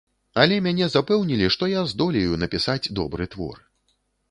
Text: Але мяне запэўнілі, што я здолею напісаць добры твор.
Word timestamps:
Але 0.43 0.55
мяне 0.67 0.87
запэўнілі, 0.93 1.51
што 1.57 1.69
я 1.73 1.85
здолею 1.93 2.41
напісаць 2.47 2.91
добры 3.03 3.31
твор. 3.37 3.63